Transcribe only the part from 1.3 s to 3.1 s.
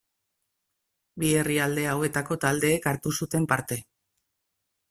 herrialde hauetako taldeek